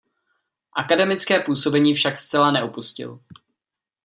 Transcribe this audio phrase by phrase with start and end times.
[0.77, 3.19] Akademické působení však zcela neopustil.